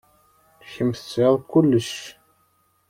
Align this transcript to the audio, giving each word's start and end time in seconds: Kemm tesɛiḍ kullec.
Kemm 0.71 0.91
tesɛiḍ 0.93 1.35
kullec. 1.51 1.93